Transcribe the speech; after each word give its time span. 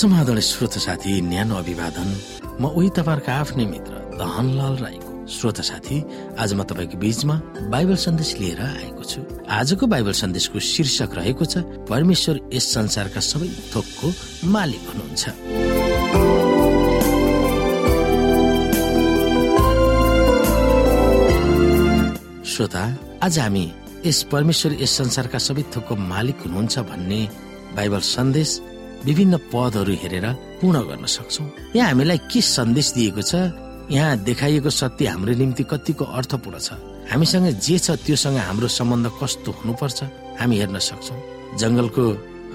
समाधान 0.00 0.38
श्रोत 0.40 0.74
साथी 0.80 1.20
न्यानो 1.20 1.54
अभिवादन। 1.60 2.08
म 2.56 2.72
उही 2.72 2.88
तपाईँहरूको 2.96 3.32
आफ्नै 3.32 3.64
मित्र 3.68 3.92
धनलाल 4.16 4.74
राईको 4.80 5.28
श्रोत 5.28 5.60
साथी। 5.60 5.96
आज 6.40 6.50
म 6.56 6.64
तपाईँको 6.64 6.96
बीचमा 6.96 7.34
बाइबल 7.68 7.96
सन्देश 8.00 8.30
लिएर 8.40 8.60
आएको 8.64 9.04
छु। 9.04 9.20
आजको 9.44 9.84
बाइबल 9.92 10.12
सन्देशको 10.16 10.56
शीर्षक 10.56 11.10
रहेको 11.20 11.44
छ 11.44 11.84
परमेश्वर 11.84 12.34
यस 12.48 12.66
संसारका 12.74 13.20
सबै 13.20 13.48
थोकको 13.76 14.08
मालिक 14.48 14.82
हुनुहुन्छ। 14.88 15.22
श्रोता 22.48 22.84
आज 23.20 23.38
हामी 23.38 23.66
यस 24.08 24.18
परमेश्वर 24.32 24.80
यस 24.80 24.92
संसारका 24.96 25.38
सबै 25.44 25.62
थोकको 25.76 25.94
मालिक 26.08 26.36
हुनुहुन्छ 26.48 26.88
भन्ने 26.88 27.20
बाइबल 27.76 28.00
सन्देश 28.00 28.50
विभिन्न 29.04 29.36
पदहरू 29.52 29.92
हेरेर 30.02 30.26
पूर्ण 30.60 30.76
गर्न 30.88 31.04
सक्छौ। 31.06 31.44
यहाँ 31.76 31.88
हामीलाई 31.88 32.18
के 32.30 32.40
सन्देश 32.40 32.92
दिएको 32.92 33.22
छ? 33.22 33.32
यहाँ 33.90 34.16
देखाइएको 34.28 34.70
सत्य 34.70 35.06
हाम्रो 35.06 35.32
निम्ति 35.34 35.64
कतिको 35.70 36.04
अर्थपूर्ण 36.04 36.58
छ। 36.58 36.72
हामीसँग 37.10 37.46
जे 37.58 37.78
छ 37.78 37.90
त्योसँग 38.04 38.36
हाम्रो 38.38 38.68
सम्बन्ध 38.68 39.06
कस्तो 39.22 39.50
हुनुपर्छ 39.50 39.98
हामी 40.40 40.56
हेर्न 40.58 40.78
सक्छौ। 40.78 41.14
जंगलको 41.58 42.04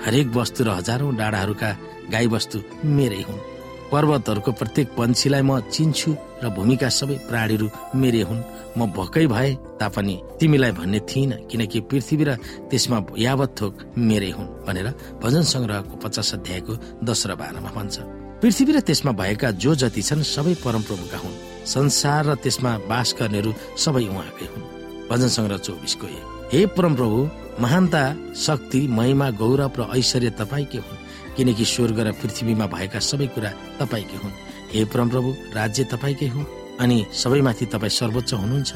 हरेक 0.05 0.27
वस्तु 0.35 0.63
र 0.63 0.69
हजारौं 0.79 1.15
डाँडाहरूका 1.17 1.69
गाई 2.13 2.27
वस्तु 2.27 2.57
मेरै 2.85 3.21
हुन्। 3.27 3.54
पर्वतहरूको 3.95 4.51
प्रत्येक 4.59 4.87
पन्छीलाई 4.97 5.43
म 5.47 5.51
चिन्छु 5.71 6.09
र 6.43 6.45
भूमिका 6.51 6.89
सबै 6.99 7.17
प्राणीहरू 7.31 7.67
मेरै 7.95 8.23
हुन्। 8.27 8.41
म 8.75 8.91
भकै 8.91 9.25
भए 9.31 9.51
तापनि 9.79 10.15
तिमीलाई 10.39 10.71
भन्ने 10.75 10.99
थिइन 11.07 11.31
किनकि 11.47 11.79
पृथ्वी 11.89 12.23
र 12.27 12.31
त्यसमा 12.69 12.97
यावत 13.17 13.51
थोक 13.55 13.73
मेरै 13.95 14.31
हुन् 14.35 14.53
भनेर 14.67 14.87
भजन 15.23 15.43
संग्रहको 15.53 15.95
पचास 16.03 16.29
अध्यायको 16.35 16.73
दश 17.07 17.21
र 17.29 17.31
बाह्रमा 17.39 17.71
भन्छ। 17.71 17.95
पृथ्वी 18.43 18.71
र 18.75 18.79
त्यसमा 18.83 19.11
भएका 19.15 19.49
जो 19.63 19.71
जति 19.79 20.01
छन् 20.01 20.27
सबै 20.27 20.53
परमप्रभुका 20.59 21.17
हुन्। 21.23 21.39
संसार 21.65 22.21
र 22.27 22.35
त्यसमा 22.43 22.71
बास 22.91 23.15
गर्नेहरू 23.19 23.51
सबै 23.79 24.03
उहाँकै 24.11 24.47
हुन्। 24.51 24.69
भजन 25.09 25.29
संग्रह 25.37 25.57
चौबिसको 25.65 26.07
हे 26.51 26.65
परमप्रभु 26.75 27.17
महानता 27.63 28.03
शक्ति 28.35 28.81
महिमा 28.91 29.27
गौरव 29.39 29.73
र 29.79 29.81
ऐश्वर्य 29.97 30.29
तपाईँकै 30.39 30.83
हुन्। 30.83 31.03
किनकि 31.37 31.65
स्वर्ग 31.65 31.99
र 31.99 32.11
पृथ्वीमा 32.21 32.65
भएका 32.67 32.99
सबै 32.99 33.27
कुरा 33.35 33.51
तपाईँकै 33.79 34.17
हुन्। 34.23 34.39
हे 34.73 34.85
परमप्रभु 34.85 35.29
राज्य 35.55 35.83
तपाईँकै 35.93 36.27
हो 36.33 36.41
अनि 36.79 36.97
सबैमाथि 37.13 37.65
तपाईँ 37.71 37.97
सर्वोच्च 37.99 38.33
हुनुहुन्छ। 38.33 38.71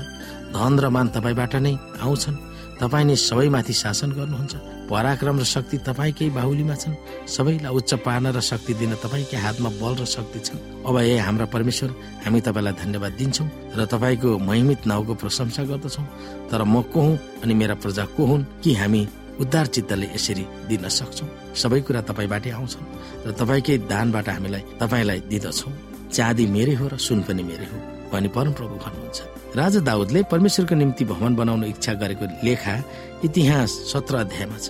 धन 0.55 0.73
र 0.79 0.89
मान 0.89 1.07
तपाईँबाट 1.16 1.55
नै 1.55 1.73
आउँछन्। 1.99 2.38
तपाईँ 2.79 3.05
नै 3.05 3.16
सबैमाथि 3.16 3.73
शासन 3.73 4.11
गर्नुहुन्छ। 4.11 4.55
पराक्रम 4.89 5.39
र 5.39 5.43
शक्ति 5.43 5.77
तपाईँकै 5.83 6.29
बाहुलीमा 6.31 6.75
छन्। 6.75 6.95
सबैलाई 7.27 7.75
उच्च 7.75 7.91
पार्न 8.07 8.31
र 8.31 8.39
शक्ति 8.39 8.73
दिन 8.73 8.95
तपाईँकै 9.03 9.38
हातमा 9.38 9.69
बल 9.83 9.94
र 9.99 10.05
शक्ति 10.07 10.39
छन्। 10.39 10.59
अब 10.88 10.95
ए 10.97 11.17
हाम्रा 11.19 11.45
परमेश्वर 11.51 11.89
हामी 12.23 12.39
तपाईँलाई 12.41 12.73
धन्यवाद 12.73 13.13
दिन्छौँ 13.19 13.47
र 13.75 13.85
तपाईँको 13.85 14.29
महिमित 14.39 14.88
नाउँको 14.88 15.13
प्रशंसा 15.19 15.63
गर्दछौँ। 15.67 16.05
तर 16.49 16.63
म 16.63 16.81
को 16.88 16.99
हुँ 16.99 17.19
अनि 17.44 17.53
मेरा 17.53 17.75
प्रजा 17.83 18.05
को 18.16 18.25
हुन् 18.25 18.47
कि 18.63 18.73
हामी 18.73 19.01
उद्धार 19.39 19.65
चित्तले 19.73 20.07
यसरी 20.15 20.43
दिन 20.69 20.87
सक्छौ। 20.89 21.25
सबै 21.55 21.79
कुरा 21.87 22.01
तपाईँबाटै 22.09 22.51
आउँछन् 22.51 22.87
र 23.25 23.31
तपाईँकै 23.39 23.77
दानबाट 23.91 24.27
हामीलाई 24.29 24.63
तपाईँलाई 24.81 25.19
दिँदछौ। 25.31 25.69
चाँदी 26.11 26.45
मेरै 26.47 26.73
हो 26.79 26.85
र 26.91 26.97
सुन 26.97 27.21
पनि 27.23 27.43
मेरै 27.43 27.67
हो 27.71 27.77
भनी 28.11 28.27
परमप्रभु 28.35 28.75
भन्नुहुन्छ। 28.85 29.19
राजा 29.55 29.79
दाउदले 29.79 30.19
परमेश्वरको 30.29 30.75
निम्ति 30.75 31.03
भवन 31.05 31.35
बनाउन 31.35 31.63
इच्छा 31.73 31.94
गरेको 32.01 32.25
लेखा 32.45 32.75
इतिहास 33.23 33.69
सत्र 33.91 34.16
अध्यायमा 34.25 34.57
छ। 34.57 34.67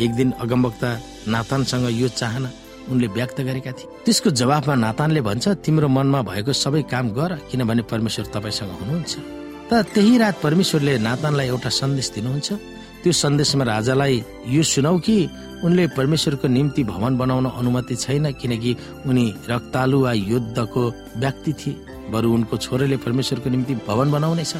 एक 0.00 0.10
दिन 0.16 0.28
अगमवक्ता 0.40 0.90
नातानसँग 1.28 1.86
यो 2.00 2.08
चाहना 2.10 2.50
उनले 2.90 3.06
व्यक्त 3.16 3.38
गरेका 3.40 3.72
थिए। 3.76 3.88
त्यसको 4.04 4.30
जवाफमा 4.32 4.74
नातानले 4.74 5.20
भन्छ 5.20 5.48
तिम्रो 5.64 5.88
मनमा 5.88 6.20
भएको 6.24 6.52
सबै 6.52 6.82
काम 6.88 7.12
गर 7.12 7.30
किनभने 7.50 7.82
परमेश्वर 7.92 8.26
तपाईँसँग 8.34 8.72
हुनुहुन्छ। 8.80 9.12
तर 9.70 9.82
त्यही 9.94 10.14
रात 10.18 10.36
परमेश्वरले 10.42 10.98
नातानलाई 10.98 11.46
एउटा 11.46 11.70
सन्देश 11.70 12.08
दिनुहुन्छ। 12.16 12.48
त्यो 13.02 13.12
सन्देशमा 13.12 13.64
राजालाई 13.64 14.24
यो 14.48 14.62
सुनाउ 14.62 14.98
कि 14.98 15.16
उनले 15.64 15.86
परमेश्वरको 15.96 16.48
निम्ति 16.48 16.84
भवन 16.84 17.16
बनाउन 17.18 17.46
अनुमति 17.50 17.96
छैन 17.96 18.32
किनकि 18.32 18.76
उनी 19.06 19.24
रक्तालु 19.50 20.00
वा 20.00 20.12
युद्धको 20.12 20.82
व्यक्ति 21.16 21.52
थिए। 21.52 21.76
बरु 22.12 22.32
उनको 22.34 22.56
छोराले 22.56 22.96
परमेश्वरको 22.96 23.50
निम्ति 23.50 23.74
भवन 23.88 24.10
बनाउनेछ 24.10 24.54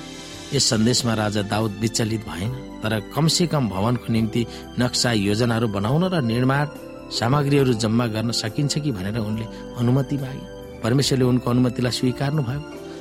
यस 0.55 0.65
सन्देशमा 0.71 1.15
राजा 1.15 1.43
दाउद 1.43 1.73
विचलित 1.81 2.23
भएन 2.29 2.53
तर 2.83 2.99
कमसे 3.15 3.47
कम 3.47 3.69
भवनको 3.69 4.13
निम्ति 4.13 4.47
नक्सा 4.81 5.13
योजनाहरू 5.13 5.69
बनाउन 5.69 6.05
र 6.05 6.23
निर्माण 6.23 6.67
सामग्रीहरू 7.11 7.73
जम्मा 7.75 8.07
गर्न 8.07 8.31
सकिन्छ 8.33 8.79
कि 8.79 8.93
भनेर 8.93 9.19
उनले 9.19 9.45
अनुमति 9.79 10.17
मागे। 10.17 10.81
परमेश्वरले 10.83 11.25
उनको 11.25 11.51
अनुमतिलाई 11.51 11.93
स्वीकार्नु 11.93 12.43
भयो 12.43 12.61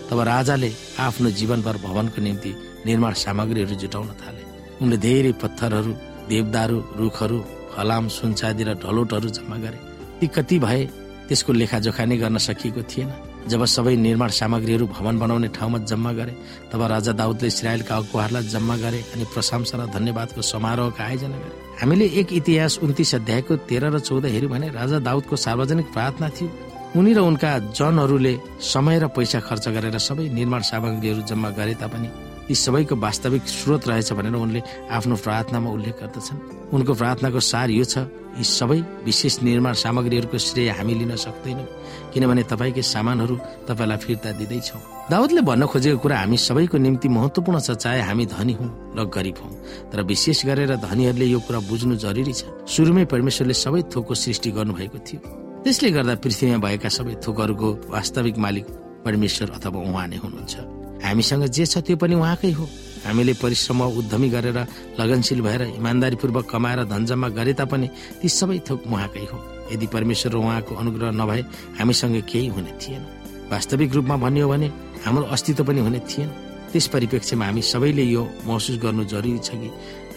तब 0.09 0.19
राजाले 0.25 0.71
आफ्नो 0.99 1.29
जीवनभर 1.31 1.77
भवनको 1.85 2.21
निम्ति 2.21 2.55
निर्माण 2.85 3.13
सामग्रीहरू 3.13 3.75
जुटाउन 3.75 4.07
थाले। 4.21 4.48
उनले 4.81 4.97
धेरै 4.97 5.31
पत्थरहरू 5.41 5.91
देवदारू 6.29 6.77
रुखहरू 6.99 7.37
फलाम 7.73 8.07
सुनचादी 8.17 8.63
र 8.63 8.69
ढलोटहरू 8.83 9.29
जम्मा 9.37 9.57
गरे। 9.63 9.79
ती 10.19 10.25
कति 10.35 10.57
भए 10.59 10.81
त्यसको 11.27 11.51
लेखाजोखा 11.53 12.03
नै 12.05 12.17
गर्न 12.17 12.37
सकिएको 12.39 12.81
थिएन। 12.91 13.09
जब 13.51 13.61
सबै 13.65 13.95
निर्माण 13.95 14.29
सामग्रीहरू 14.29 14.85
भवन 14.87 15.15
बनाउने 15.19 15.47
ठाउँमा 15.57 15.77
जम्मा 15.89 16.11
गरे 16.19 16.33
तब 16.71 16.81
राजा 16.93 17.11
दाउदले 17.21 17.47
इसरायलका 17.47 17.93
अगुवाहरूलाई 17.95 18.43
जम्मा 18.53 18.75
गरे 18.83 18.99
अनि 19.13 19.25
प्रशंसा 19.33 19.75
र 19.79 19.81
धन्यवादको 19.95 20.41
समारोहको 20.43 21.01
आयोजना 21.03 21.37
गरे। 21.43 21.55
हामीले 21.81 22.05
एक 22.19 22.27
इतिहास 22.39 22.73
उन्तिस 22.83 23.15
अध्यायको 23.15 23.55
तेह्र 23.69 23.85
र 23.95 23.99
चौध 23.99 24.25
हेऱ्यौँ 24.25 24.51
भने 24.51 24.67
राजा 24.69 24.99
दाउदको 24.99 25.35
सार्वजनिक 25.35 25.87
प्रार्थना 25.95 26.29
थियो। 26.35 26.49
उनी 26.97 27.11
र 27.13 27.19
उनका 27.21 27.51
जनहरूले 27.79 28.33
समय 28.73 28.99
र 28.99 29.07
पैसा 29.15 29.39
खर्च 29.39 29.65
गरेर 29.75 29.97
सबै 29.97 30.25
निर्माण 30.29 30.61
सामग्रीहरू 30.61 31.21
जम्मा 31.29 31.49
गरे 31.57 31.73
तापनि 31.81 32.09
यी 32.49 32.55
सबैको 32.55 32.95
वास्तविक 32.97 33.43
स्रोत 33.47 33.87
रहेछ 33.87 34.13
भनेर 34.13 34.35
उनले 34.35 34.61
आफ्नो 34.89 35.15
प्रार्थनामा 35.15 35.69
उल्लेख 35.69 35.95
गर्दछन्। 36.01 36.37
उनको 36.73 36.93
प्रार्थनाको 36.93 37.39
सार 37.39 37.69
यो 37.69 37.85
छ 37.85 38.09
यी 38.37 38.43
सबै 38.43 38.79
विशेष 39.05 39.41
निर्माण 39.43 39.73
सामग्रीहरूको 39.73 40.37
श्रेय 40.37 40.69
हामी 40.77 40.93
लिन 40.93 41.15
सक्दैनौँ 41.15 41.67
किनभने 42.13 42.43
तपाईँकै 42.49 42.81
सामानहरू 42.81 43.35
तपाईँलाई 43.67 43.97
फिर्ता 43.97 44.31
दिँदैछौ 44.39 44.79
दाउदले 45.09 45.41
भन्न 45.41 45.65
खोजेको 45.65 45.97
कुरा 45.97 46.17
हामी 46.19 46.37
सबैको 46.37 46.77
निम्ति 46.77 47.07
महत्वपूर्ण 47.09 47.59
छ 47.59 47.77
चाहे 47.77 48.01
हामी 48.01 48.25
धनी 48.25 48.53
हौ 48.53 48.65
र 48.97 49.05
गरिब 49.09 49.37
हौ। 49.41 49.49
तर 49.89 50.01
विशेष 50.05 50.45
गरेर 50.45 50.75
धनीहरूले 50.77 51.25
यो 51.25 51.39
कुरा 51.41 51.59
बुझ्नु 51.69 51.95
जरुरी 51.97 52.33
छ। 52.33 52.45
सुरुमै 52.65 53.05
परमेश्वरले 53.09 53.53
सबै 53.53 53.81
थोकको 53.89 54.13
सृष्टि 54.13 54.49
गर्नुभएको 54.57 54.97
थियो। 55.05 55.19
त्यसले 55.65 55.89
गर्दा 55.91 56.15
पृथ्वीमा 56.23 56.57
भएका 56.65 56.89
सबै 56.89 57.13
थोकहरूको 57.25 57.69
वास्तविक 57.89 58.37
मालिक 58.37 58.65
परमेश्वर 59.05 59.47
अथवा 59.57 59.79
उहाँ 59.81 60.07
नै 60.07 60.17
हुनुहुन्छ। 60.17 60.78
हामीसँग 61.03 61.45
जे 61.47 61.65
छ 61.65 61.77
त्यो 61.85 61.95
पनि 61.97 62.15
उहाँकै 62.15 62.51
हो। 62.51 62.65
हामीले 63.05 63.33
परिश्रम 63.39 63.81
उद्यमी 63.99 64.29
गरेर 64.29 64.57
लगनशील 64.99 65.41
भएर 65.41 65.61
इमान्दारीपूर्वक 65.79 66.45
कमाएर 66.51 66.83
धन 66.91 67.05
जम्मा 67.05 67.27
गरे 67.31 67.53
तापनि 67.55 67.87
ती 68.19 68.27
सबै 68.29 68.59
थोक 68.67 68.87
उहाँकै 68.87 69.25
हो। 69.31 69.37
यदि 69.71 69.87
परमेश्वर 69.87 70.35
उहाँको 70.35 70.75
अनुग्रह 70.75 71.11
नभए 71.15 71.41
हामीसँग 71.79 72.15
केही 72.27 72.47
हुने 72.47 72.71
थिएन। 72.81 73.03
वास्तविक 73.51 73.93
रूपमा 73.95 74.15
भन्यो 74.17 74.47
भने 74.49 74.67
हाम्रो 75.05 75.23
अस्तित्व 75.31 75.63
पनि 75.63 75.79
हुने 75.79 75.99
थिएन। 76.05 76.29
त्यस 76.69 76.87
परिप्रेक्ष्यमा 76.93 77.45
हामी 77.45 77.61
सबैले 77.63 78.03
यो 78.03 78.23
महसुस 78.45 78.77
गर्नु 78.83 79.03
जरुरी 79.07 79.39
छ 79.39 79.55
कि 79.55 79.69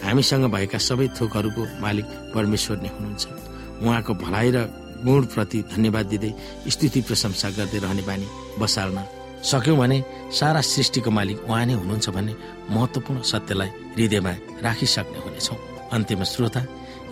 हामीसँग 0.03 0.45
भएका 0.51 0.77
सबै 0.77 1.07
थोकहरूको 1.17 1.63
मालिक 1.81 2.05
परमेश्वर 2.35 2.77
नै 2.83 2.89
हुनुहुन्छ। 2.93 3.25
उहाँको 3.81 4.13
भलाइ 4.13 4.49
र 4.51 4.57
गुणप्रति 5.01 5.59
धन्यवाद 5.71 6.05
दिँदै 6.11 6.31
स्थिति 6.67 7.01
प्रशंसा 7.07 7.49
गर्दै 7.57 7.79
रहने 7.79 8.03
बानी 8.03 8.27
बसाल्न 8.59 8.97
सक्यौँ 9.43 9.77
भने 9.77 9.97
सारा 10.31 10.61
सृष्टिको 10.61 11.11
मालिक 11.11 11.43
उहाँ 11.43 11.65
नै 11.65 11.73
हुनुहुन्छ 11.73 12.09
भन्ने 12.09 12.33
महत्वपूर्ण 12.71 13.21
सत्यलाई 13.21 13.69
हृदयमा 13.95 14.33
राखिसक्ने 14.63 15.19
हुनेछौँ। 15.19 15.57
अन्त्यमा 15.93 16.23
श्रोता 16.23 16.61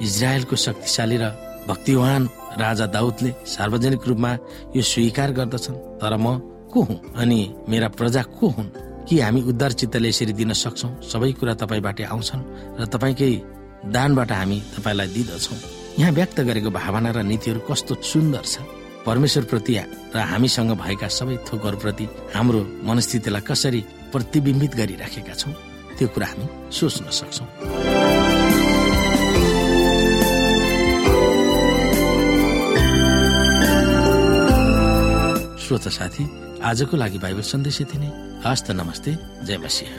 इजरायलको 0.01 0.55
शक्तिशाली 0.55 1.17
र 1.21 1.25
भक्तिवान 1.67 2.21
राजा 2.57 2.85
दाउदले 2.95 3.31
सार्वजनिक 3.45 4.07
रूपमा 4.07 4.31
यो 4.75 4.81
स्वीकार 4.81 5.31
गर्दछन् 5.37 5.99
तर 6.01 6.15
म 6.17 6.39
को 6.71 6.81
हुँ 6.81 6.99
अनि 7.19 7.39
मेरा 7.69 7.87
प्रजा 7.99 8.23
को 8.39 8.47
हुन्? 8.47 8.69
कि 9.07 9.19
हामी 9.19 9.41
उद्धार 9.41 9.71
चित्तले 9.71 10.09
यसरी 10.09 10.33
दिन 10.33 10.53
सक्छौँ? 10.55 10.91
सबै 11.03 11.31
कुरा 11.35 11.53
तपाईँबाटै 11.61 12.03
आउँछन् 12.07 12.79
र 12.79 12.85
तपाईँकै 12.87 13.31
दानबाट 13.91 14.31
हामी 14.31 14.57
तपाईँलाई 14.77 15.07
दिँदछौँ। 15.07 15.59
यहाँ 15.99 16.11
व्यक्त 16.15 16.39
गरेको 16.47 16.69
भावना 16.71 17.11
र 17.11 17.21
नीतिहरू 17.27 17.59
कस्तो 17.67 17.93
सुन्दर 18.01 18.45
छ 18.47 18.63
परमेश्वरप्रति 19.05 19.73
र 20.15 20.19
हामीसँग 20.31 20.71
भएका 20.77 21.07
सबै 21.07 21.35
थोकहरूप्रति 21.47 22.05
हाम्रो 22.35 22.61
मनस्थितिलाई 22.85 23.41
कसरी 23.41 23.81
प्रतिबिम्बित 24.11 24.75
गरिराखेका 24.75 25.33
छौँ 25.33 25.53
त्यो 25.97 26.07
कुरा 26.13 26.27
हामी 26.27 26.45
सोच्न 26.69 27.05
सक्छौँ। 27.09 27.47
श्रोत 35.61 35.85
साथी 35.89 36.23
आजको 36.61 36.97
लागि 36.97 37.17
बाइबल 37.17 37.41
सन्देश 37.41 37.81
यति 37.81 37.97
नै। 37.97 38.09
हस्त 38.45 38.71
नमस्ते 38.71 39.11
जय 39.45 39.57
मसिंह। 39.57 39.93